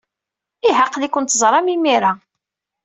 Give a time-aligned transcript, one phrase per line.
[0.69, 2.11] Ihi aql-iken teẓram imir-a.